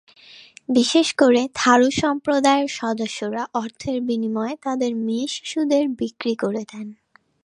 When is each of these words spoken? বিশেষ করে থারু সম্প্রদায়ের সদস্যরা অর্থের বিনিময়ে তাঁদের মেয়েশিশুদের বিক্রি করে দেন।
বিশেষ 0.69 1.07
করে 1.15 1.41
থারু 1.55 1.89
সম্প্রদায়ের 2.01 2.69
সদস্যরা 2.79 3.43
অর্থের 3.53 3.97
বিনিময়ে 4.01 4.55
তাঁদের 4.61 4.91
মেয়েশিশুদের 5.05 5.83
বিক্রি 5.99 6.33
করে 6.35 6.63
দেন। 6.71 6.87